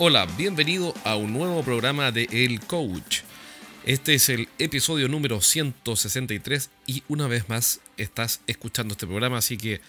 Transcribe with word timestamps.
Hola, 0.00 0.26
bienvenido 0.36 0.94
a 1.02 1.16
un 1.16 1.32
nuevo 1.32 1.64
programa 1.64 2.12
de 2.12 2.28
El 2.30 2.60
Coach. 2.60 3.22
Este 3.84 4.14
es 4.14 4.28
el 4.28 4.48
episodio 4.60 5.08
número 5.08 5.40
163 5.40 6.70
y 6.86 7.02
una 7.08 7.26
vez 7.26 7.48
más 7.48 7.80
estás 7.96 8.40
escuchando 8.46 8.92
este 8.92 9.08
programa, 9.08 9.38
así 9.38 9.56
que 9.56 9.80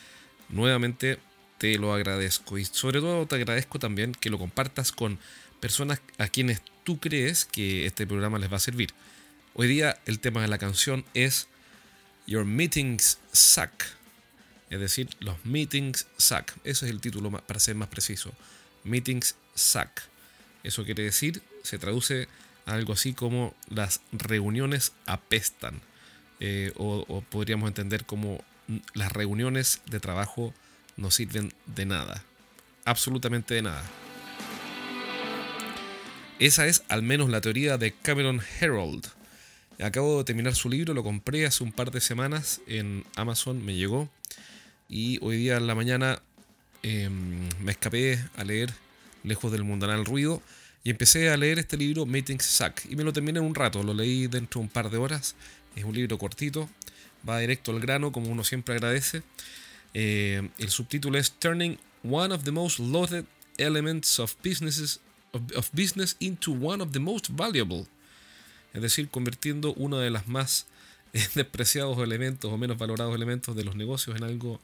nuevamente 0.49 1.19
te 1.59 1.77
lo 1.77 1.93
agradezco 1.93 2.57
y 2.57 2.65
sobre 2.65 3.01
todo 3.01 3.27
te 3.27 3.35
agradezco 3.35 3.77
también 3.77 4.13
que 4.13 4.31
lo 4.31 4.39
compartas 4.39 4.91
con 4.91 5.19
personas 5.59 6.01
a 6.17 6.27
quienes 6.27 6.63
tú 6.83 6.99
crees 6.99 7.45
que 7.45 7.85
este 7.85 8.07
programa 8.07 8.39
les 8.39 8.51
va 8.51 8.57
a 8.57 8.61
servir. 8.61 8.89
Hoy 9.53 9.67
día 9.67 9.99
el 10.07 10.19
tema 10.19 10.41
de 10.41 10.47
la 10.47 10.57
canción 10.57 11.05
es 11.13 11.49
Your 12.25 12.45
Meetings 12.45 13.19
Suck. 13.31 13.83
Es 14.71 14.79
decir, 14.79 15.07
los 15.19 15.43
meetings 15.45 16.07
suck. 16.17 16.51
Ese 16.63 16.85
es 16.85 16.91
el 16.91 17.01
título 17.01 17.31
para 17.31 17.59
ser 17.59 17.75
más 17.75 17.89
preciso. 17.89 18.33
Meetings 18.83 19.35
suck. 19.55 19.89
Eso 20.63 20.83
quiere 20.83 21.03
decir, 21.03 21.41
se 21.63 21.77
traduce 21.77 22.27
a 22.65 22.73
algo 22.73 22.93
así 22.93 23.13
como 23.13 23.53
las 23.69 24.01
reuniones 24.11 24.93
apestan. 25.05 25.81
Eh, 26.39 26.71
o, 26.77 27.21
podríamos 27.29 27.67
entender 27.67 28.05
como 28.05 28.43
las 28.93 29.11
reuniones 29.11 29.81
de 29.87 29.99
trabajo 29.99 30.53
no 30.95 31.11
sirven 31.11 31.53
de 31.65 31.85
nada. 31.85 32.23
Absolutamente 32.85 33.55
de 33.55 33.63
nada. 33.63 33.83
Esa 36.39 36.67
es 36.67 36.83
al 36.87 37.03
menos 37.03 37.29
la 37.29 37.41
teoría 37.41 37.77
de 37.77 37.91
Cameron 37.91 38.41
Herold. 38.59 39.07
Acabo 39.81 40.19
de 40.19 40.23
terminar 40.23 40.55
su 40.55 40.69
libro, 40.69 40.93
lo 40.93 41.03
compré 41.03 41.45
hace 41.45 41.63
un 41.63 41.71
par 41.71 41.91
de 41.91 42.01
semanas 42.01 42.61
en 42.67 43.05
Amazon, 43.15 43.63
me 43.63 43.75
llegó. 43.75 44.09
Y 44.87 45.19
hoy 45.21 45.37
día 45.37 45.57
en 45.57 45.67
la 45.67 45.75
mañana 45.75 46.21
em, 46.83 47.47
me 47.61 47.71
escapé 47.71 48.23
a 48.35 48.43
leer 48.43 48.73
lejos 49.23 49.51
del 49.51 49.63
mundanal 49.63 50.05
ruido, 50.05 50.41
y 50.83 50.91
empecé 50.91 51.29
a 51.29 51.37
leer 51.37 51.59
este 51.59 51.77
libro, 51.77 52.05
Meetings 52.05 52.45
Suck, 52.45 52.85
y 52.89 52.95
me 52.95 53.03
lo 53.03 53.11
terminé 53.11 53.39
en 53.39 53.45
un 53.45 53.55
rato, 53.55 53.83
lo 53.83 53.93
leí 53.93 54.27
dentro 54.27 54.59
de 54.59 54.65
un 54.65 54.69
par 54.69 54.89
de 54.89 54.97
horas, 54.97 55.35
es 55.75 55.83
un 55.83 55.93
libro 55.93 56.17
cortito, 56.17 56.69
va 57.27 57.39
directo 57.39 57.71
al 57.71 57.79
grano, 57.79 58.11
como 58.11 58.29
uno 58.29 58.43
siempre 58.43 58.75
agradece. 58.75 59.23
Eh, 59.93 60.49
el 60.57 60.69
subtítulo 60.69 61.17
es 61.17 61.31
Turning 61.31 61.77
One 62.03 62.33
of 62.33 62.43
the 62.43 62.51
Most 62.51 62.79
Loaded 62.79 63.25
Elements 63.57 64.19
of, 64.19 64.35
businesses, 64.43 64.99
of, 65.33 65.69
Business 65.73 66.15
into 66.19 66.51
One 66.51 66.81
of 66.81 66.91
the 66.91 66.99
Most 66.99 67.29
Valuable. 67.31 67.85
Es 68.73 68.81
decir, 68.81 69.09
convirtiendo 69.09 69.73
uno 69.73 69.97
de 69.97 70.09
los 70.11 70.27
más 70.27 70.67
despreciados 71.35 71.97
elementos 71.99 72.51
o 72.51 72.57
menos 72.57 72.77
valorados 72.77 73.15
elementos 73.15 73.55
de 73.55 73.63
los 73.63 73.75
negocios 73.75 74.15
en 74.15 74.23
algo 74.23 74.61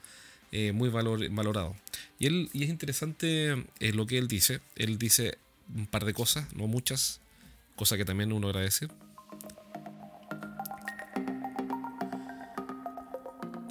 eh, 0.58 0.72
muy 0.72 0.88
valor, 0.88 1.30
valorado. 1.32 1.76
Y, 2.18 2.28
él, 2.28 2.50
y 2.54 2.64
es 2.64 2.70
interesante 2.70 3.52
eh, 3.82 3.92
lo 3.92 4.08
que 4.08 4.18
él 4.18 4.30
dice. 4.30 4.62
Él 4.78 4.98
dice 4.98 5.38
un 5.76 5.86
par 5.86 6.06
de 6.06 6.14
cosas, 6.14 6.48
no 6.56 6.66
muchas, 6.68 7.20
cosas 7.76 7.98
que 7.98 8.06
también 8.06 8.32
uno 8.32 8.48
agradece. 8.48 8.88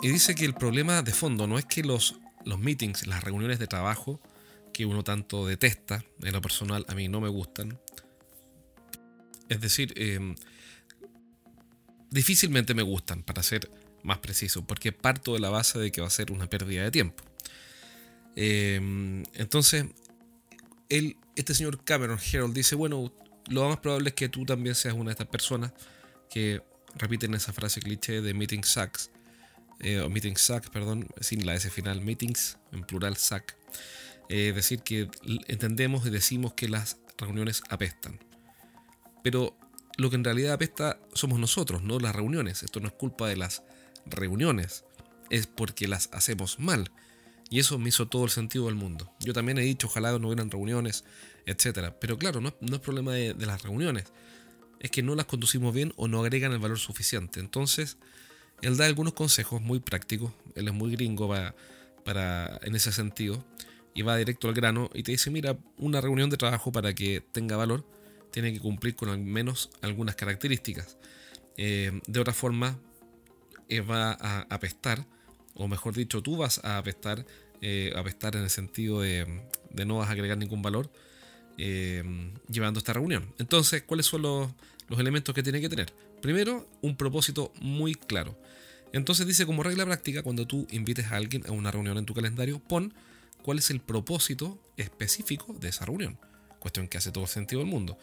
Y 0.02 0.08
dice 0.08 0.34
que 0.34 0.44
el 0.44 0.52
problema 0.52 1.00
de 1.00 1.14
fondo 1.14 1.46
no 1.46 1.58
es 1.58 1.64
que 1.64 1.82
los, 1.82 2.16
los 2.44 2.58
meetings, 2.58 3.06
las 3.06 3.24
reuniones 3.24 3.58
de 3.58 3.66
trabajo, 3.66 4.20
que 4.74 4.84
uno 4.84 5.02
tanto 5.02 5.46
detesta, 5.46 6.04
en 6.22 6.34
lo 6.34 6.42
personal 6.42 6.84
a 6.88 6.94
mí 6.94 7.08
no 7.08 7.22
me 7.22 7.30
gustan. 7.30 7.80
Es 9.48 9.58
decir, 9.58 9.94
em, 9.96 10.34
difícilmente 12.10 12.74
me 12.74 12.82
gustan, 12.82 13.22
para 13.22 13.42
ser 13.42 13.70
más 14.04 14.18
preciso, 14.18 14.64
porque 14.64 14.92
parto 14.92 15.34
de 15.34 15.40
la 15.40 15.50
base 15.50 15.78
de 15.78 15.90
que 15.90 16.00
va 16.00 16.06
a 16.06 16.10
ser 16.10 16.30
una 16.30 16.48
pérdida 16.48 16.84
de 16.84 16.90
tiempo. 16.90 17.24
Em, 18.36 19.24
entonces, 19.34 19.86
él, 20.88 21.16
este 21.34 21.54
señor 21.54 21.82
Cameron 21.84 22.18
Harold 22.18 22.54
dice, 22.54 22.74
bueno, 22.76 23.12
lo 23.48 23.68
más 23.68 23.78
probable 23.78 24.10
es 24.10 24.14
que 24.14 24.28
tú 24.28 24.44
también 24.44 24.74
seas 24.74 24.94
una 24.94 25.06
de 25.06 25.12
estas 25.12 25.26
personas 25.26 25.72
que 26.30 26.62
repiten 26.96 27.34
esa 27.34 27.52
frase 27.52 27.80
cliché 27.80 28.20
de 28.20 28.34
meeting 28.34 28.62
sucks, 28.62 29.10
eh, 29.80 30.00
o 30.00 30.08
meeting 30.08 30.36
sucks, 30.36 30.70
perdón, 30.70 31.08
sin 31.20 31.44
la 31.46 31.54
S 31.54 31.68
final, 31.70 32.00
meetings, 32.00 32.58
en 32.72 32.84
plural 32.84 33.16
suck. 33.16 33.52
Eh, 34.28 34.50
es 34.50 34.54
decir, 34.54 34.80
que 34.80 35.08
entendemos 35.48 36.06
y 36.06 36.10
decimos 36.10 36.54
que 36.54 36.68
las 36.68 36.98
reuniones 37.18 37.62
apestan. 37.68 38.18
Pero 39.22 39.56
lo 39.96 40.10
que 40.10 40.16
en 40.16 40.24
realidad 40.24 40.54
apesta 40.54 40.98
somos 41.12 41.38
nosotros, 41.38 41.82
no 41.82 41.98
las 41.98 42.14
reuniones. 42.14 42.62
Esto 42.62 42.80
no 42.80 42.88
es 42.88 42.94
culpa 42.94 43.28
de 43.28 43.36
las 43.36 43.62
reuniones, 44.06 44.84
es 45.30 45.46
porque 45.46 45.88
las 45.88 46.08
hacemos 46.12 46.58
mal. 46.58 46.90
Y 47.50 47.60
eso 47.60 47.78
me 47.78 47.88
hizo 47.88 48.08
todo 48.08 48.24
el 48.24 48.30
sentido 48.30 48.66
del 48.66 48.74
mundo. 48.74 49.12
Yo 49.20 49.32
también 49.32 49.58
he 49.58 49.62
dicho, 49.62 49.86
ojalá 49.86 50.18
no 50.18 50.28
hubieran 50.28 50.50
reuniones, 50.50 51.04
etc. 51.46 51.92
Pero 52.00 52.18
claro, 52.18 52.40
no, 52.40 52.48
es 52.48 52.80
problema 52.80 53.12
de, 53.12 53.34
las 53.34 53.62
reuniones. 53.62 54.12
Es 54.80 54.90
que 54.90 55.02
no 55.02 55.14
las 55.14 55.26
conducimos 55.26 55.74
bien 55.74 55.92
o 55.96 56.08
no 56.08 56.20
agregan 56.20 56.52
el 56.52 56.58
valor 56.58 56.78
suficiente. 56.78 57.40
Entonces, 57.40 57.96
él 58.62 58.76
da 58.76 58.86
algunos 58.86 59.12
consejos 59.12 59.60
muy 59.60 59.78
prácticos. 59.80 60.32
Él 60.54 60.68
es 60.68 60.74
muy 60.74 60.92
gringo 60.92 61.28
para, 61.28 61.54
para, 62.04 62.58
en 62.62 62.74
ese 62.74 62.92
sentido. 62.92 63.44
Y 63.94 64.02
va 64.02 64.16
directo 64.16 64.48
al 64.48 64.54
grano 64.54 64.90
y 64.92 65.04
te 65.04 65.12
dice, 65.12 65.30
mira, 65.30 65.56
una 65.78 66.00
reunión 66.00 66.30
de 66.30 66.36
trabajo 66.36 66.72
para 66.72 66.94
que 66.94 67.22
tenga 67.32 67.56
valor 67.56 67.86
tiene 68.32 68.52
que 68.52 68.58
cumplir 68.58 68.96
con 68.96 69.10
al 69.10 69.18
menos 69.18 69.70
algunas 69.80 70.16
características. 70.16 70.98
Eh, 71.56 72.00
de 72.08 72.20
otra 72.20 72.34
forma, 72.34 72.80
eh, 73.68 73.80
va 73.80 74.12
a 74.12 74.46
apestar, 74.50 75.06
o 75.54 75.68
mejor 75.68 75.94
dicho, 75.94 76.22
tú 76.22 76.36
vas 76.36 76.60
a 76.64 76.78
apestar, 76.78 77.24
eh, 77.60 77.92
apestar 77.96 78.36
en 78.36 78.42
el 78.42 78.50
sentido 78.50 79.00
de, 79.00 79.42
no 79.86 79.98
vas 79.98 80.08
a 80.08 80.12
agregar 80.12 80.36
ningún 80.38 80.62
valor 80.62 80.90
eh, 81.58 82.02
llevando 82.48 82.78
esta 82.78 82.92
reunión. 82.92 83.32
Entonces, 83.38 83.82
¿cuáles 83.82 84.06
son 84.06 84.22
los, 84.22 84.50
elementos 84.98 85.34
que 85.34 85.42
tiene 85.42 85.60
que 85.60 85.68
tener? 85.68 85.92
Primero, 86.20 86.68
un 86.82 86.96
propósito 86.96 87.52
muy 87.60 87.94
claro. 87.94 88.38
Entonces 88.92 89.26
dice 89.26 89.44
como 89.44 89.62
regla 89.62 89.84
práctica, 89.84 90.22
cuando 90.22 90.46
tú 90.46 90.66
invites 90.70 91.10
a 91.10 91.16
alguien 91.16 91.44
a 91.46 91.52
una 91.52 91.70
reunión 91.70 91.98
en 91.98 92.06
tu 92.06 92.14
calendario, 92.14 92.60
pon 92.60 92.94
cuál 93.42 93.58
es 93.58 93.70
el 93.70 93.80
propósito 93.80 94.58
específico 94.76 95.54
de 95.58 95.68
esa 95.68 95.84
reunión. 95.84 96.18
Cuestión 96.60 96.86
que 96.86 96.98
hace 96.98 97.10
todo 97.10 97.26
sentido 97.26 97.60
del 97.60 97.68
mundo. 97.68 97.98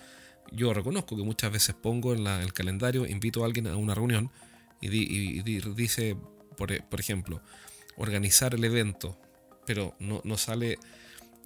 Yo 0.52 0.74
reconozco 0.74 1.16
que 1.16 1.24
muchas 1.24 1.52
veces 1.52 1.76
pongo 1.76 2.14
en 2.14 2.28
el 2.28 2.52
calendario, 2.52 3.06
invito 3.06 3.44
a 3.44 3.46
alguien 3.46 3.68
a 3.68 3.78
una 3.78 3.96
reunión 3.96 4.32
y, 4.82 5.42
dice, 5.74 6.18
por, 6.58 7.00
ejemplo, 7.00 7.42
organizar 7.96 8.56
el 8.56 8.64
evento, 8.64 9.18
pero 9.66 9.96
no, 10.00 10.38
sale, 10.38 10.80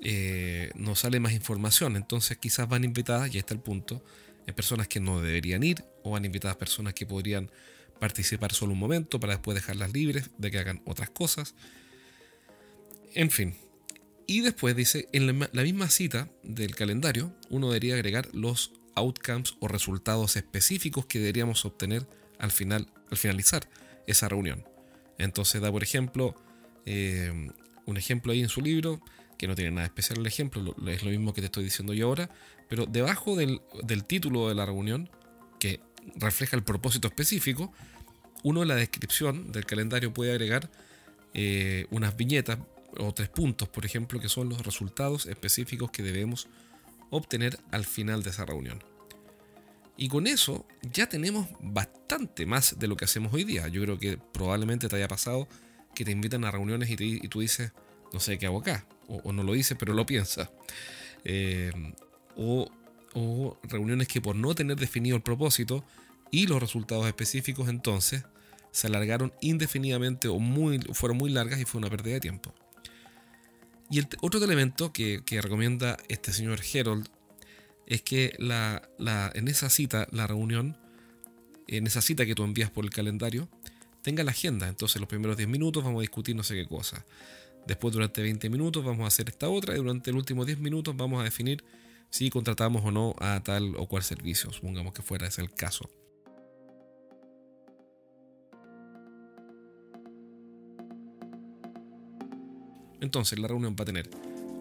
eh, 0.02 0.72
no 0.76 0.96
sale 0.96 1.20
más 1.20 1.34
información. 1.34 1.96
Entonces 1.98 2.38
quizás 2.38 2.68
van 2.68 2.84
invitadas, 2.84 3.34
y 3.36 3.38
está 3.38 3.54
el 3.54 3.60
punto, 3.60 4.04
en 4.48 4.56
personas 4.56 4.88
que 4.88 5.00
no 5.00 5.22
deberían 5.22 5.64
ir, 5.64 5.84
o 6.04 6.12
van 6.12 6.26
invitadas 6.26 6.56
personas 6.58 6.94
que 6.94 7.06
podrían 7.06 7.52
participar 8.00 8.54
solo 8.54 8.74
un 8.74 8.80
momento 8.80 9.20
para 9.20 9.34
después 9.34 9.56
dejarlas 9.56 9.94
libres 9.94 10.30
de 10.38 10.52
que 10.52 10.60
hagan 10.60 10.82
otras 10.86 11.10
cosas. 11.10 11.56
En 13.14 13.30
fin. 13.32 13.56
Y 14.28 14.42
después 14.42 14.76
dice, 14.76 15.08
en 15.12 15.40
la 15.40 15.62
misma 15.62 15.90
cita 15.90 16.30
del 16.42 16.76
calendario, 16.76 17.36
uno 17.50 17.68
debería 17.68 17.94
agregar 17.94 18.28
los 18.34 18.72
outcomes 18.96 19.56
o 19.60 19.68
resultados 19.68 20.36
específicos 20.36 21.06
que 21.06 21.20
deberíamos 21.20 21.64
obtener 21.66 22.08
al 22.46 22.52
final 22.52 22.88
al 23.12 23.18
finalizar 23.18 23.68
esa 24.08 24.30
reunión. 24.30 24.64
Entonces 25.18 25.62
da, 25.62 25.72
por 25.72 25.84
ejemplo, 25.84 26.36
eh, 26.86 27.50
un 27.86 27.98
ejemplo 27.98 28.32
ahí 28.32 28.42
en 28.42 28.50
su 28.50 28.62
libro, 28.62 29.02
que 29.38 29.48
no 29.48 29.56
tiene 29.56 29.72
nada 29.72 29.88
especial 29.88 30.20
el 30.20 30.28
ejemplo, 30.28 30.76
es 30.88 31.04
lo 31.04 31.10
mismo 31.10 31.34
que 31.34 31.42
te 31.42 31.46
estoy 31.46 31.64
diciendo 31.64 31.94
yo 31.94 32.08
ahora, 32.08 32.30
pero 32.70 32.86
debajo 32.86 33.36
del, 33.36 33.62
título 34.08 34.50
de 34.50 34.56
la 34.56 34.66
reunión, 34.66 35.10
que 35.60 35.82
refleja 36.16 36.56
el 36.56 36.64
propósito 36.64 37.08
específico, 37.08 37.74
uno 38.44 38.62
en 38.62 38.68
la 38.70 38.76
descripción 38.76 39.52
del 39.52 39.66
calendario 39.66 40.14
puede 40.14 40.32
agregar 40.32 40.70
eh, 41.34 41.88
unas 41.90 42.16
viñetas 42.16 42.60
o 42.98 43.14
tres 43.14 43.30
puntos, 43.30 43.68
por 43.68 43.86
ejemplo, 43.86 44.20
que 44.20 44.30
son 44.30 44.50
los 44.50 44.66
resultados 44.66 45.26
específicos 45.26 45.92
que 45.92 46.04
debemos 46.04 46.48
obtener 47.10 47.60
al 47.72 47.86
final 47.86 48.24
de 48.24 48.30
esa 48.30 48.46
reunión. 48.46 48.84
Y 49.98 50.08
con 50.10 50.28
eso 50.28 50.66
ya 50.82 51.08
tenemos 51.08 51.48
bastante 51.60 51.95
más 52.46 52.78
de 52.78 52.88
lo 52.88 52.96
que 52.96 53.06
hacemos 53.06 53.34
hoy 53.34 53.44
día. 53.44 53.68
Yo 53.68 53.82
creo 53.82 54.00
que 54.00 54.18
probablemente 54.18 54.88
te 54.88 54.96
haya 54.96 55.08
pasado 55.08 55.48
que 55.94 56.06
te 56.06 56.12
invitan 56.12 56.44
a 56.46 56.52
reuniones 56.52 56.90
y, 56.90 57.28
tú 57.28 57.40
dices, 57.40 57.72
no 58.14 58.20
sé 58.20 58.38
qué 58.38 58.46
hago 58.46 58.60
acá. 58.60 58.86
O, 59.08 59.32
no 59.32 59.44
lo 59.44 59.54
dices, 59.54 59.78
pero 59.80 59.94
lo 59.94 60.06
piensas. 60.06 60.50
Eh, 61.24 61.72
o, 62.36 62.70
reuniones 63.64 64.08
que 64.08 64.22
por 64.22 64.36
no 64.36 64.54
tener 64.54 64.78
definido 64.78 65.16
el 65.16 65.24
propósito 65.24 65.86
y 66.32 66.48
los 66.48 66.60
resultados 66.60 67.08
específicos 67.08 67.70
entonces 67.70 68.26
se 68.72 68.88
alargaron 68.88 69.32
indefinidamente 69.40 70.28
o 70.28 70.38
muy, 70.38 70.80
fueron 70.92 71.18
muy 71.18 71.30
largas 71.30 71.62
y 71.62 71.66
fue 71.66 71.80
una 71.80 71.90
pérdida 71.90 72.16
de 72.16 72.20
tiempo. 72.20 72.54
Y 73.90 74.02
otro 74.22 74.44
elemento 74.44 74.92
que, 74.92 75.22
recomienda 75.42 75.98
este 76.10 76.34
señor 76.34 76.60
Herold 76.74 77.08
es 77.88 78.02
que 78.02 78.36
en 78.38 79.48
esa 79.48 79.70
cita, 79.70 80.08
la 80.12 80.28
reunión, 80.28 80.76
en 81.68 81.88
esa 81.88 82.02
cita 82.02 82.26
que 82.26 82.36
tú 82.36 82.44
envías 82.44 82.70
por 82.70 82.86
el 82.86 82.92
calendario, 82.92 83.50
tenga 84.02 84.24
la 84.24 84.32
agenda. 84.32 84.68
Entonces, 84.68 85.00
los 85.00 85.10
primeros 85.10 85.38
10 85.38 85.50
minutos 85.50 85.84
vamos 85.84 86.00
a 86.00 86.02
discutir 86.02 86.36
no 86.36 86.44
sé 86.44 86.56
qué 86.56 86.66
cosa. 86.66 87.06
Después, 87.68 87.94
durante 87.94 88.22
20 88.22 88.50
minutos, 88.50 88.84
vamos 88.84 89.06
a 89.06 89.08
hacer 89.08 89.30
esta 89.30 89.50
otra. 89.50 89.74
Y 89.74 89.78
durante 89.78 90.12
los 90.12 90.20
últimos 90.20 90.46
10 90.46 90.60
minutos, 90.60 90.96
vamos 90.96 91.22
a 91.22 91.24
definir 91.24 91.64
si 92.10 92.30
contratamos 92.30 92.84
o 92.86 92.92
no 92.92 93.14
a 93.20 93.42
tal 93.44 93.76
o 93.76 93.88
cual 93.88 94.04
servicio, 94.04 94.52
supongamos 94.54 94.94
que 94.94 95.02
fuera 95.02 95.28
ese 95.28 95.42
el 95.42 95.54
caso. 95.54 95.90
Entonces 103.02 103.38
la 103.38 103.48
reunión 103.48 103.76
va 103.78 103.84
a 103.84 103.86
tener 103.86 104.10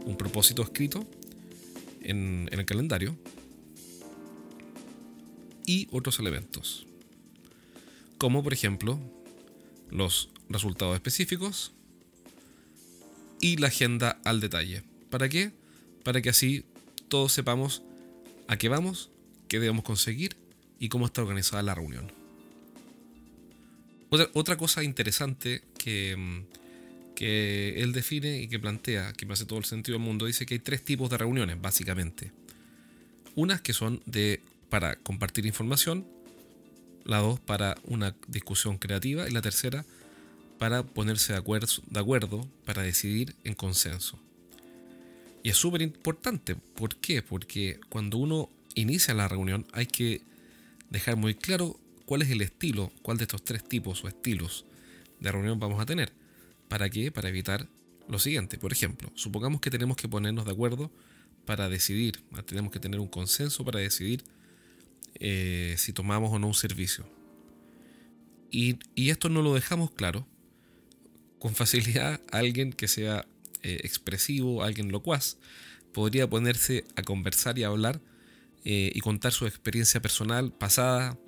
un 0.05 0.17
propósito 0.17 0.63
escrito 0.63 1.07
en, 2.03 2.49
el 2.51 2.65
calendario 2.67 3.17
y 5.65 5.89
otros 5.93 6.19
elementos, 6.19 6.87
como 8.19 8.43
por 8.43 8.53
ejemplo 8.53 8.99
los 9.91 10.31
resultados 10.49 10.95
específicos 10.95 11.73
y 13.41 13.57
la 13.57 13.69
agenda 13.69 14.19
al 14.25 14.41
detalle. 14.41 14.83
¿Para 15.11 15.29
qué? 15.29 15.53
Para 16.03 16.23
que 16.23 16.31
así 16.31 16.65
todos 17.09 17.33
sepamos 17.33 17.83
a 18.49 18.57
qué 18.57 18.69
vamos, 18.69 19.11
qué 19.49 19.61
debemos 19.61 19.85
conseguir 19.85 20.37
y 20.79 20.89
cómo 20.89 21.07
está 21.07 21.23
organizada 21.23 21.63
la 21.63 21.75
reunión. 21.75 22.11
Otra, 24.33 24.57
cosa 24.57 24.85
interesante 24.85 25.63
que, 25.77 26.45
que 27.17 27.83
él 27.83 27.93
define 27.93 28.41
y 28.41 28.49
que 28.49 28.61
plantea, 28.61 29.13
que 29.13 29.27
me 29.27 29.33
hace 29.33 29.45
todo 29.45 29.59
el 29.59 29.65
sentido 29.65 29.99
del 29.99 30.07
mundo, 30.07 30.27
dice 30.27 30.47
que 30.47 30.55
hay 30.55 30.61
tres 30.61 30.85
tipos 30.85 31.11
de 31.11 31.19
reuniones, 31.19 31.61
básicamente. 31.61 32.31
Unas 33.35 33.61
que 33.61 33.73
son 33.73 34.03
de 34.07 34.41
para 34.69 34.97
compartir 34.97 35.47
información, 35.47 36.07
la 37.05 37.19
dos 37.19 37.41
para 37.41 37.77
una 37.85 38.15
discusión 38.29 38.79
creativa 38.79 39.29
y 39.29 39.33
la 39.33 39.43
tercera 39.43 39.85
para 40.59 40.83
ponerse 40.83 41.33
de 41.33 41.39
acuerdo, 41.39 41.69
de 41.87 42.01
acuerdo 42.01 42.49
para 42.65 42.83
decidir 42.83 43.35
en 43.45 43.55
consenso. 43.55 44.19
Y 45.43 45.51
es 45.51 45.57
súper 45.57 45.83
importante. 45.83 46.57
¿Por 46.57 46.97
qué? 46.97 47.23
Porque 47.23 47.79
cuando 47.91 48.17
uno 48.19 48.49
inicia 48.75 49.15
la 49.15 49.29
reunión 49.29 49.67
hay 49.73 49.87
que 49.87 50.23
dejar 50.91 51.17
muy 51.17 51.35
claro 51.35 51.79
cuál 52.07 52.23
es 52.23 52.31
el 52.31 52.41
estilo, 52.41 52.93
cuál 53.03 53.19
de 53.19 53.25
estos 53.25 53.45
tres 53.45 53.63
tipos 53.63 54.03
o 54.05 54.09
estilos 54.09 54.65
de 55.21 55.33
reunión 55.33 55.59
vamos 55.61 55.81
a 55.81 55.87
tener. 55.87 56.13
¿Para 56.69 56.89
qué? 56.89 57.13
Para 57.13 57.29
evitar 57.29 57.69
lo 58.09 58.19
siguiente. 58.19 58.59
Por 58.59 58.73
ejemplo, 58.73 59.11
supongamos 59.15 59.61
que 59.61 59.71
tenemos 59.71 59.97
que 59.97 60.09
ponernos 60.09 60.45
de 60.45 60.53
acuerdo 60.53 60.91
para 61.45 61.69
decidir, 61.69 62.23
tenemos 62.47 62.73
que 62.73 62.81
tener 62.81 63.01
un 63.01 63.09
consenso 63.09 63.65
para 63.65 63.81
decidir 63.81 64.25
eh, 65.21 65.77
si 65.79 65.93
tomamos 65.93 66.33
o 66.33 66.39
no 66.39 66.49
un 66.49 66.55
servicio. 66.55 67.07
Y, 68.51 68.79
y, 68.95 69.11
esto 69.11 69.29
no 69.29 69.43
lo 69.43 69.55
dejamos 69.55 69.91
claro. 69.91 70.27
Con 71.39 71.55
facilidad, 71.55 72.21
alguien 72.31 72.73
que 72.73 72.89
sea 72.89 73.27
eh, 73.63 73.81
expresivo, 73.85 74.63
alguien 74.63 74.91
locuaz, 74.91 75.37
podría 75.93 76.29
ponerse 76.29 76.85
a 76.97 77.03
conversar 77.03 77.59
y 77.59 77.65
a 77.65 77.69
hablar 77.69 78.01
eh, 78.65 78.93
y 78.95 79.01
contar 79.01 79.33
su 79.33 79.47
experiencia 79.47 80.01
personal 80.01 80.53
pasada, 80.53 81.19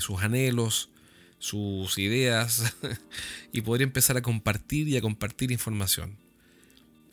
sus 0.00 0.22
anhelos, 0.22 0.90
sus 1.38 1.96
ideas, 1.96 2.74
y 3.52 3.62
podría 3.62 3.86
empezar 3.86 4.18
a 4.18 4.22
compartir 4.22 4.88
y 4.88 4.98
a 4.98 5.00
compartir 5.00 5.52
información. 5.52 6.18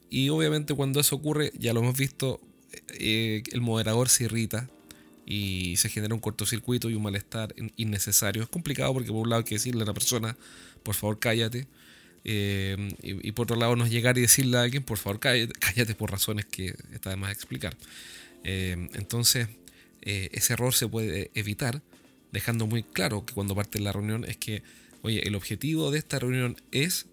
Y 0.09 0.27
obviamente 0.27 0.73
cuando 0.73 0.99
eso 0.99 1.15
ocurre, 1.15 1.53
ya 1.57 1.71
lo 1.71 1.79
hemos 1.79 1.97
visto, 1.97 2.41
el 2.99 3.61
moderador 3.61 4.09
se 4.09 4.25
irrita 4.25 4.69
y 5.31 5.77
se 5.77 5.87
genera 5.87 6.13
un 6.13 6.19
cortocircuito 6.19 6.89
y 6.89 6.93
un 6.93 7.03
malestar 7.03 7.55
innecesario. 7.77 8.43
Es 8.43 8.49
complicado 8.49 8.93
porque 8.93 9.13
por 9.13 9.21
un 9.21 9.29
lado 9.29 9.39
hay 9.39 9.45
que 9.45 9.55
decirle 9.55 9.83
a 9.83 9.85
la 9.85 9.93
persona, 9.93 10.35
por 10.83 10.93
favor 10.93 11.19
cállate, 11.19 11.67
eh, 12.25 12.93
y, 13.01 13.31
por 13.31 13.45
otro 13.45 13.55
lado, 13.55 13.77
no 13.77 13.87
llegar 13.87 14.17
y 14.17 14.21
decirle 14.21 14.57
a 14.57 14.63
alguien, 14.63 14.83
por 14.83 14.97
favor, 14.97 15.19
cállate, 15.21 15.95
por 15.95 16.11
razones 16.11 16.45
que 16.45 16.75
está 16.91 17.11
de 17.11 17.15
más 17.15 17.31
explicar. 17.31 17.77
Eh, 18.43 18.89
entonces, 18.93 19.47
eh, 20.01 20.29
ese 20.33 20.51
error 20.51 20.73
se 20.73 20.89
puede 20.89 21.31
evitar 21.33 21.81
dejando 22.33 22.67
muy 22.67 22.83
claro 22.83 23.25
que 23.25 23.33
cuando 23.33 23.55
parte 23.55 23.79
la 23.79 23.93
reunión 23.93 24.25
es 24.25 24.35
que, 24.35 24.63
oye, 25.01 25.25
el 25.25 25.35
objetivo 25.35 25.91
de 25.91 25.99
esta 25.99 26.19
reunión 26.19 26.57
es 26.73 27.05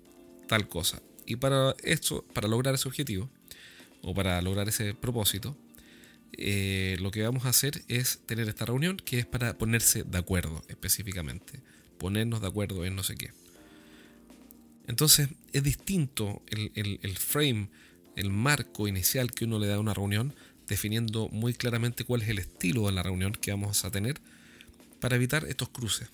tal 0.49 0.69
cosa. 0.69 1.01
Y 1.25 1.37
para 1.37 1.77
esto, 1.85 2.25
para 2.33 2.49
lograr 2.49 2.75
ese 2.75 2.89
objetivo, 2.89 3.31
o 4.03 4.13
para 4.13 4.43
lograr 4.43 4.69
ese 4.69 4.93
propósito, 4.95 5.57
lo 6.39 7.11
que 7.11 7.23
vamos 7.23 7.45
a 7.45 7.49
hacer 7.49 7.83
es 7.89 8.21
tener 8.27 8.49
esta 8.49 8.65
reunión 8.65 8.97
que 8.97 9.19
es 9.19 9.27
para 9.27 9.59
ponerse 9.59 10.05
de 10.05 10.19
acuerdo 10.19 10.63
específicamente. 10.69 11.61
Ponernos 11.99 12.41
de 12.41 12.47
acuerdo 12.47 12.85
en 12.85 12.95
no 12.95 13.03
sé 13.03 13.17
qué. 13.17 13.31
Entonces 14.89 15.29
es 15.53 15.63
distinto 15.63 16.43
el, 16.49 17.19
frame, 17.19 17.69
el 18.17 18.31
marco 18.31 18.89
inicial 18.89 19.31
que 19.31 19.45
uno 19.45 19.59
le 19.59 19.67
da 19.67 19.75
a 19.75 19.81
una 19.81 19.95
reunión, 19.95 20.35
definiendo 20.67 21.29
muy 21.29 21.53
claramente 21.53 22.05
cuál 22.05 22.23
es 22.23 22.29
el 22.29 22.39
estilo 22.39 22.87
de 22.87 22.93
la 22.93 23.03
reunión 23.03 23.33
que 23.33 23.51
vamos 23.51 23.85
a 23.85 23.91
tener 23.91 24.19
para 24.99 25.17
evitar 25.17 25.45
estos 25.45 25.69
cruces 25.69 26.09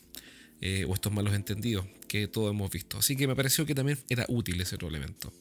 eh, 0.60 0.84
o 0.88 0.94
estos 0.94 1.12
malos 1.12 1.34
entendidos 1.34 1.86
que 2.08 2.26
todos 2.26 2.50
hemos 2.50 2.70
visto. 2.70 2.98
Así 2.98 3.16
que 3.16 3.28
me 3.28 3.36
pareció 3.36 3.64
que 3.64 3.76
también 3.76 3.98
era 4.08 4.26
útil 4.28 4.60
ese 4.60 4.74
otro 4.74 4.88
elemento. 4.88 5.32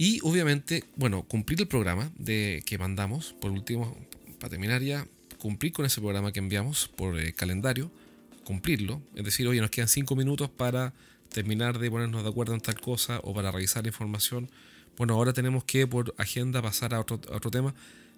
Y 0.00 0.18
obviamente, 0.22 0.84
bueno, 0.96 1.24
cumplir 1.24 1.60
el 1.60 1.68
programa 1.68 2.10
de, 2.16 2.62
que 2.64 2.78
mandamos, 2.78 3.34
por 3.38 3.50
último, 3.50 3.94
para 4.38 4.48
terminar 4.48 4.80
ya, 4.80 5.06
cumplir 5.36 5.74
con 5.74 5.84
ese 5.84 6.00
programa 6.00 6.32
que 6.32 6.38
enviamos 6.38 6.88
por 6.88 7.20
eh, 7.20 7.34
calendario, 7.34 7.92
cumplirlo, 8.44 9.02
es 9.14 9.26
decir, 9.26 9.46
oye, 9.46 9.60
nos 9.60 9.68
quedan 9.68 9.88
5 9.88 10.16
minutos 10.16 10.48
para 10.48 10.94
terminar 11.28 11.78
de 11.78 11.90
ponernos 11.90 12.22
de 12.22 12.30
acuerdo 12.30 12.54
en 12.54 12.62
tal 12.62 12.80
cosa 12.80 13.20
o 13.24 13.34
para 13.34 13.52
revisar 13.52 13.86
información, 13.86 14.48
bueno, 14.96 15.12
ahora 15.12 15.34
tenemos 15.34 15.64
que 15.64 15.86
por 15.86 16.14
agenda 16.16 16.62
pasar 16.62 16.94
a 16.94 17.00
otro, 17.00 17.50
tema, 17.50 17.74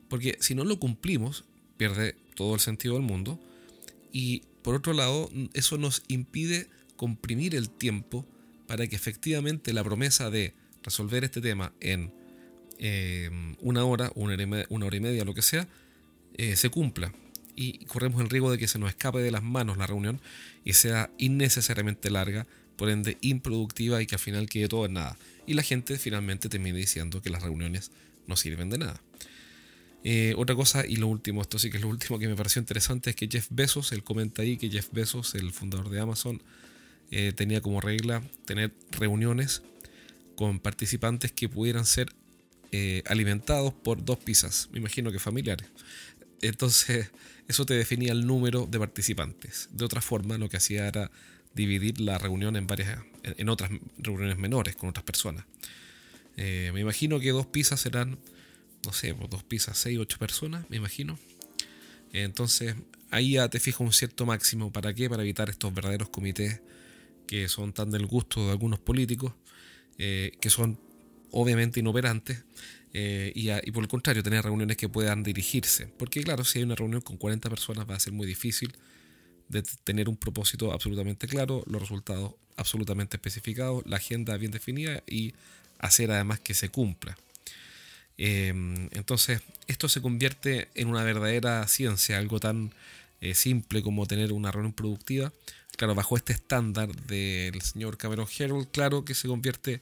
porque 0.09 0.39
si 0.39 0.55
no 0.55 0.63
lo 0.63 0.79
cumplimos, 0.79 1.45
pierde 1.79 2.15
todo 2.37 2.55
el 2.55 2.61
sentido 2.61 2.95
del 2.95 3.03
mundo. 3.03 3.41
Y 4.13 4.45
por 4.63 4.77
otro 4.77 4.93
lado, 4.93 5.29
eso 5.53 5.79
nos 5.79 6.05
impide 6.07 6.69
comprimir 6.95 7.57
el 7.57 7.71
tiempo 7.71 8.25
para 8.69 8.87
que 8.87 8.95
efectivamente 8.95 9.73
la 9.73 9.83
promesa 9.83 10.31
de 10.31 10.55
resolver 10.83 11.25
este 11.25 11.41
tema 11.41 11.73
en 11.81 12.13
em, 12.79 13.57
una 13.61 13.85
hora, 13.85 14.11
una 14.15 14.35
hora, 14.35 14.97
y 14.97 15.01
media, 15.01 15.25
lo 15.25 15.35
que 15.35 15.43
sea, 15.43 15.69
eh, 16.35 16.57
se 16.57 16.69
cumpla. 16.71 17.13
Y 17.55 17.85
corremos 17.85 18.21
el 18.21 18.31
riesgo 18.31 18.51
de 18.51 18.59
que 18.59 18.69
se 18.69 18.79
nos 18.79 18.89
escape 18.89 19.19
de 19.19 19.31
las 19.31 19.43
manos 19.43 19.77
la 19.77 19.87
reunión 19.87 20.21
y 20.65 20.73
sea 20.73 21.11
innecesariamente 21.19 22.11
larga 22.11 22.47
por 22.77 22.89
ende 22.89 23.19
improductiva 23.21 24.01
y 24.01 24.07
que 24.07 24.15
al 24.15 24.21
final 24.21 24.49
quede 24.49 24.69
todo 24.69 24.87
en 24.87 24.95
nada. 24.95 25.17
Y 25.47 25.55
la 25.55 25.63
gente 25.63 25.99
finalmente 25.99 26.49
termina 26.49 26.79
diciendo 26.79 27.21
que 27.21 27.31
las 27.31 27.43
reuniones 27.43 27.91
no 28.27 28.37
sirven 28.37 28.71
de 28.71 28.79
nada. 28.79 29.01
Eh, 30.05 30.35
otra 30.37 30.57
cosa, 30.57 30.85
y 30.87 30.97
lo 30.97 31.07
último, 31.07 31.43
esto 31.43 31.59
sí 31.59 31.71
que 31.71 31.77
es 31.77 31.83
lo 31.83 31.89
último 31.89 32.19
que 32.19 32.27
me 32.27 32.35
pareció 32.35 32.61
interesante, 32.61 33.11
es 33.11 33.17
que 33.17 33.29
Jeff 33.31 33.47
Bezos, 33.51 33.93
él 33.93 34.03
comenta 34.03 34.43
ahí 34.43 34.57
que 34.57 34.69
Jeff 34.69 34.89
Bezos, 34.91 35.35
el 35.35 35.53
fundador 35.53 35.91
de 35.91 36.01
Amazon, 36.01 36.43
eh, 37.11 37.33
tenía 37.37 37.61
como 37.61 37.81
regla 37.81 38.23
tener 38.47 38.73
reuniones 38.91 39.63
con 40.43 40.59
participantes 40.59 41.31
que 41.31 41.49
pudieran 41.49 41.87
ser 41.87 42.13
eh, 42.73 43.05
alimentados 43.07 43.73
por 43.73 44.05
dos 44.05 44.19
pizzas, 44.19 44.69
me 44.73 44.81
imagino 44.81 45.13
que 45.13 45.21
familiares. 45.21 45.69
Entonces, 46.41 47.13
eso 47.49 47.65
te 47.65 47.75
definía 47.75 48.11
el 48.11 48.27
número 48.27 48.67
de 48.67 48.81
participantes. 48.81 49.69
De 49.71 49.85
otra 49.85 50.01
forma, 50.01 50.37
lo 50.39 50.49
que 50.49 50.57
hacía 50.57 50.89
era 50.89 51.13
dividir 51.55 52.01
la 52.01 52.19
reunión 52.19 52.57
en 52.57 52.67
varias 52.67 52.99
en 53.23 53.49
otras 53.49 53.71
reuniones 53.99 54.37
menores 54.37 54.75
con 54.75 54.89
otras 54.89 55.05
personas. 55.05 55.45
Eh, 56.37 56.73
me 56.75 56.81
imagino 56.81 57.21
que 57.21 57.31
dos 57.31 57.47
pizzas 57.47 57.79
serán, 57.79 58.19
no 58.85 58.93
sé, 58.93 59.15
pues 59.15 59.31
dos 59.31 59.45
pizzas, 59.45 59.79
seis, 59.79 59.97
ocho 59.97 60.19
personas, 60.19 60.69
me 60.71 60.77
imagino. 60.77 61.21
Entonces, 62.13 62.75
ahí 63.13 63.35
ya 63.35 63.49
te 63.49 63.61
fijas 63.61 63.83
un 63.83 63.93
cierto 63.93 64.27
máximo. 64.27 64.73
¿Para 64.73 64.93
qué? 64.93 65.09
Para 65.09 65.23
evitar 65.23 65.51
estos 65.51 65.73
verdaderos 65.73 66.09
comités 66.09 66.63
que 67.29 67.49
son 67.49 67.73
tan 67.73 67.93
del 67.93 68.07
gusto 68.07 68.47
de 68.47 68.51
algunos 68.51 68.81
políticos, 68.81 69.35
eh, 69.99 70.33
que 70.41 70.51
son 70.51 70.79
obviamente 71.31 71.81
inoperantes, 71.81 72.45
eh, 72.95 73.33
y, 73.35 73.71
por 73.71 73.83
el 73.83 73.89
contrario, 73.89 74.23
tener 74.23 74.45
reuniones 74.45 74.77
que 74.77 74.89
puedan 74.89 75.23
dirigirse. 75.23 75.87
Porque 75.87 76.23
claro, 76.23 76.45
si 76.45 76.59
hay 76.59 76.65
una 76.65 76.75
reunión 76.75 77.01
con 77.01 77.17
40 77.17 77.49
personas 77.49 77.89
va 77.89 77.95
a 77.95 78.01
ser 78.01 78.13
muy 78.13 78.27
difícil 78.27 78.75
de 79.49 79.63
tener 79.85 80.09
un 80.09 80.17
propósito 80.17 80.73
absolutamente 80.73 81.27
claro, 81.27 81.63
los 81.67 81.81
resultados 81.81 82.35
absolutamente 82.57 83.17
especificados, 83.17 83.83
la 83.87 83.97
agenda 83.97 84.37
bien 84.37 84.53
definida 84.53 85.03
y 85.07 85.35
hacer 85.79 86.11
además 86.11 86.41
que 86.41 86.55
se 86.55 86.69
cumpla. 86.69 87.17
Em, 88.19 88.89
entonces, 88.93 89.41
esto 89.67 89.89
se 89.89 90.03
convierte 90.03 90.69
en 90.75 90.89
una 90.89 91.03
verdadera 91.03 91.67
ciencia, 91.67 92.19
algo 92.19 92.41
tan 92.41 92.75
eh, 93.23 93.35
simple 93.35 93.83
como 93.83 94.07
tener 94.07 94.33
una 94.33 94.53
reunión 94.53 94.75
productiva. 94.75 95.33
Claro, 95.77 95.95
bajo 95.95 96.17
este 96.17 96.35
estándar 96.35 96.95
del 97.07 97.63
señor 97.63 97.97
Cameron 97.97 98.27
Herold, 98.39 98.69
claro 98.71 99.07
que 99.07 99.15
se 99.15 99.29
convierte 99.29 99.81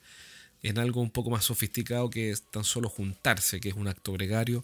en 0.63 0.77
algo 0.77 1.01
un 1.01 1.11
poco 1.11 1.29
más 1.29 1.43
sofisticado 1.43 2.09
que 2.09 2.29
es 2.29 2.43
tan 2.43 2.63
solo 2.63 2.87
juntarse, 2.87 3.59
que 3.59 3.69
es 3.69 3.75
un 3.75 3.89
acto 3.89 4.13
gregario 4.13 4.63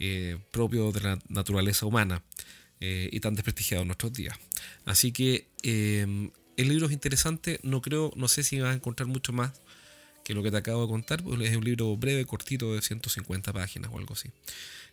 eh, 0.00 0.38
propio 0.50 0.90
de 0.90 1.00
la 1.00 1.18
naturaleza 1.28 1.86
humana. 1.86 2.22
Eh, 2.80 3.08
y 3.12 3.20
tan 3.20 3.34
desprestigiado 3.34 3.82
en 3.82 3.88
nuestros 3.88 4.12
días. 4.12 4.36
Así 4.84 5.12
que 5.12 5.46
el 5.62 6.68
libro 6.68 6.86
es 6.86 6.92
interesante, 6.92 7.58
no 7.62 7.80
creo, 7.80 8.12
no 8.16 8.28
sé 8.28 8.42
si 8.42 8.60
vas 8.60 8.72
a 8.72 8.74
encontrar 8.74 9.08
mucho 9.08 9.32
más 9.32 9.52
que 10.24 10.34
lo 10.34 10.42
que 10.42 10.50
te 10.50 10.56
acabo 10.56 10.82
de 10.82 10.88
contar 10.88 11.22
pues, 11.22 11.40
es 11.40 11.56
un 11.56 11.64
libro 11.64 11.96
breve, 11.96 12.24
cortito, 12.24 12.74
de 12.74 12.82
150 12.82 13.52
páginas 13.52 13.90
o 13.92 13.98
algo 13.98 14.14
así. 14.14 14.30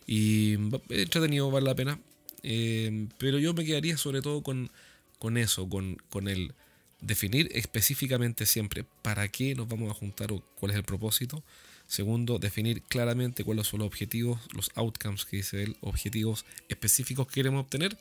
Y 0.06 0.54
entretenido, 0.90 1.50
vale 1.50 1.66
la 1.66 1.76
pena. 1.76 2.00
Eh, 2.44 3.08
pero 3.18 3.40
yo 3.40 3.54
me 3.54 3.66
quedaría 3.66 3.98
sobre 3.98 4.22
todo 4.22 4.42
con, 4.42 4.72
con 5.20 5.38
eso, 5.38 5.68
con, 5.70 5.98
con 6.10 6.28
el 6.28 6.54
definir 7.02 7.50
específicamente 7.54 8.46
siempre 8.46 8.86
para 9.02 9.28
qué 9.28 9.56
nos 9.56 9.68
vamos 9.68 9.92
a 9.92 9.94
juntar 9.94 10.32
o 10.32 10.44
cuál 10.56 10.72
es 10.72 10.78
el 10.78 10.84
propósito. 10.84 11.44
Segundo, 11.88 12.40
definir 12.40 12.84
claramente 12.84 13.44
cuáles 13.44 13.68
son 13.68 13.80
los 13.80 13.88
objetivos, 13.88 14.40
los 14.54 14.72
outcomes 14.76 15.26
que 15.26 15.38
dice 15.38 15.64
él, 15.64 15.76
objetivos 15.82 16.46
específicos 16.70 17.28
que 17.28 17.34
queremos 17.34 17.66
obtener. 17.66 17.98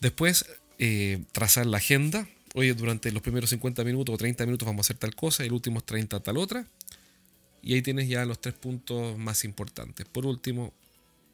Después, 0.00 0.44
eh, 0.78 1.24
trazar 1.32 1.64
la 1.64 1.78
agenda. 1.78 2.28
Oye, 2.54 2.74
durante 2.74 3.10
los 3.10 3.22
primeros 3.22 3.50
50 3.50 3.84
minutos 3.84 4.14
o 4.14 4.18
30 4.18 4.44
minutos 4.44 4.66
vamos 4.66 4.84
a 4.84 4.86
hacer 4.86 4.98
tal 4.98 5.14
cosa 5.14 5.44
y 5.44 5.48
los 5.48 5.56
últimos 5.56 5.86
30 5.86 6.20
tal 6.20 6.36
otra. 6.36 6.66
Y 7.62 7.74
ahí 7.74 7.82
tienes 7.82 8.08
ya 8.08 8.24
los 8.26 8.40
tres 8.40 8.54
puntos 8.54 9.16
más 9.16 9.44
importantes. 9.44 10.06
Por 10.06 10.26
último, 10.26 10.72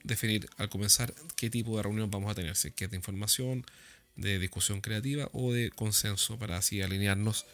definir 0.05 0.49
al 0.57 0.69
comenzar 0.69 1.15
qué 1.37 1.51
tipo 1.51 1.77
de 1.77 1.83
reunión 1.83 2.11
vamos 2.11 2.31
a 2.31 2.35
tener, 2.35 2.57
si 2.57 2.73
es 2.77 2.91
de 2.91 2.97
información, 2.97 3.65
de 4.17 4.39
discusión 4.39 4.81
creativa 4.81 5.29
o 5.33 5.53
de 5.53 5.71
consenso 5.71 6.39
para 6.39 6.57
así 6.57 6.83
alinearnos 6.83 7.47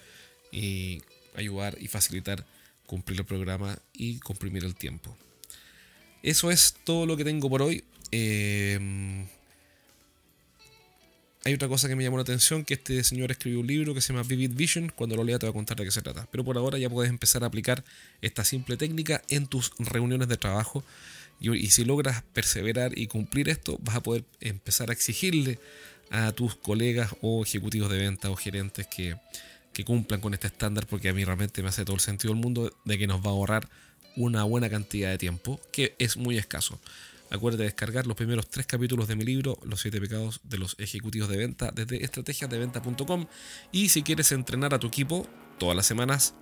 y 0.50 1.02
ayudar 1.34 1.76
y 1.80 1.88
facilitar 1.88 2.44
cumplir 2.86 3.20
el 3.20 3.26
programa 3.26 3.78
y 3.92 4.18
comprimir 4.18 4.64
el 4.64 4.74
tiempo. 4.74 5.16
Eso 6.22 6.50
es 6.50 6.74
todo 6.84 7.06
lo 7.06 7.16
que 7.16 7.24
tengo 7.24 7.48
por 7.48 7.62
hoy. 7.62 7.84
Eh, 8.10 9.26
hay 11.44 11.54
otra 11.54 11.68
cosa 11.68 11.88
que 11.88 11.96
me 11.96 12.02
llamó 12.02 12.16
la 12.16 12.22
atención, 12.22 12.64
que 12.64 12.74
este 12.74 13.02
señor 13.04 13.30
escribió 13.30 13.60
un 13.60 13.66
libro 13.66 13.94
que 13.94 14.00
se 14.00 14.12
llama 14.12 14.26
Vivid 14.26 14.52
Vision. 14.54 14.92
Cuando 14.94 15.16
lo 15.16 15.24
lea 15.24 15.38
te 15.38 15.46
voy 15.46 15.52
a 15.52 15.54
contar 15.54 15.76
de 15.76 15.84
qué 15.84 15.90
se 15.90 16.02
trata. 16.02 16.28
Pero 16.30 16.44
por 16.44 16.58
ahora 16.58 16.78
ya 16.78 16.90
puedes 16.90 17.10
empezar 17.10 17.44
a 17.44 17.46
aplicar 17.46 17.84
esta 18.20 18.44
simple 18.44 18.76
técnica 18.76 19.22
en 19.28 19.46
tus 19.46 19.72
reuniones 19.78 20.28
de 20.28 20.36
trabajo. 20.36 20.84
Y, 21.40 21.68
si 21.68 21.84
logras 21.84 22.22
perseverar 22.32 22.98
y 22.98 23.06
cumplir 23.06 23.48
esto, 23.48 23.78
vas 23.80 23.96
a 23.96 24.02
poder 24.02 24.24
empezar 24.40 24.90
a 24.90 24.92
exigirle 24.92 25.58
a 26.10 26.32
tus 26.32 26.56
colegas 26.56 27.14
o 27.20 27.42
ejecutivos 27.42 27.90
de 27.90 27.98
venta 27.98 28.30
o 28.30 28.36
gerentes 28.36 28.86
que, 28.86 29.16
cumplan 29.86 30.20
con 30.20 30.34
este 30.34 30.48
estándar, 30.48 30.88
porque 30.88 31.08
a 31.08 31.14
mí 31.14 31.24
realmente 31.24 31.62
me 31.62 31.68
hace 31.68 31.84
todo 31.84 31.94
el 31.94 32.00
sentido 32.00 32.34
del 32.34 32.42
mundo 32.42 32.76
de 32.84 32.98
que 32.98 33.06
nos 33.06 33.20
va 33.20 33.26
a 33.26 33.30
ahorrar 33.30 33.68
una 34.16 34.42
buena 34.42 34.68
cantidad 34.68 35.08
de 35.08 35.18
tiempo, 35.18 35.60
que 35.70 35.94
es 36.00 36.16
muy 36.16 36.36
escaso. 36.36 36.80
Acuérdate 37.30 37.62
de 37.62 37.68
descargar 37.68 38.04
los 38.04 38.16
primeros 38.16 38.48
tres 38.48 38.66
capítulos 38.66 39.06
de 39.06 39.14
mi 39.14 39.24
libro, 39.24 39.56
Los 39.62 39.82
siete 39.82 40.00
pecados 40.00 40.40
de 40.42 40.58
los 40.58 40.74
ejecutivos 40.80 41.28
de 41.28 41.36
venta, 41.36 41.70
desde 41.72 42.02
estrategiasdeventa.com. 42.02 43.26
Y 43.70 43.90
si 43.90 44.02
quieres 44.02 44.32
entrenar 44.32 44.74
a 44.74 44.80
tu 44.80 44.88
equipo 44.88 45.28
todas 45.58 45.76
las 45.76 45.86
semanas 45.86 46.34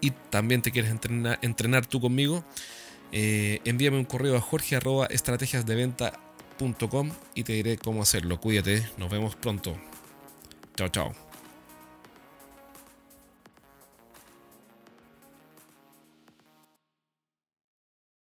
y 0.00 0.12
también 0.30 0.62
te 0.62 0.70
quieres 0.70 0.90
entrenar, 0.90 1.38
entrenar 1.42 1.84
tú 1.84 2.00
conmigo, 2.00 2.46
eh, 3.12 3.60
envíame 3.64 3.98
un 3.98 4.04
correo 4.04 4.36
a 4.36 4.40
jorge 4.40 4.76
y 7.34 7.44
te 7.44 7.52
diré 7.52 7.78
cómo 7.78 8.02
hacerlo. 8.02 8.40
Cuídate, 8.40 8.88
nos 8.96 9.10
vemos 9.10 9.36
pronto. 9.36 9.76
Chao, 10.76 10.88
chao. 10.88 11.27